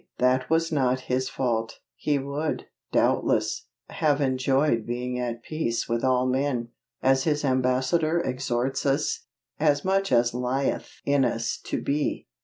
[0.17, 1.77] That was not His fault.
[1.95, 6.69] He would, doubtless, have enjoyed being at peace with all men,
[7.03, 9.27] as His ambassador exhorts us
[9.59, 12.27] "as much as lieth in us to be."